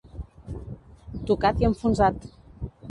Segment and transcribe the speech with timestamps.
[1.31, 2.29] Tocat i enfonsat.